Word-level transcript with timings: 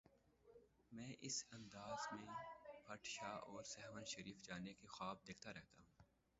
میں 0.91 1.13
اس 1.19 1.43
انداز 1.51 2.07
میں 2.11 2.33
بھٹ 2.87 3.05
شاہ 3.07 3.37
اور 3.45 3.63
سہون 3.65 4.03
شریف 4.05 4.41
جانے 4.43 4.73
کے 4.73 4.87
خواب 4.87 5.27
دیکھتا 5.27 5.53
رہتا 5.53 5.81
ہوں۔ 5.81 6.03